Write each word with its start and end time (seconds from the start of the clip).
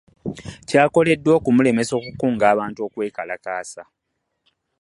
Kyakoleddwa 0.67 1.31
okumulemesa 1.39 1.93
okukunga 1.99 2.45
abantu 2.53 2.79
okwekalakaasa 2.87 3.83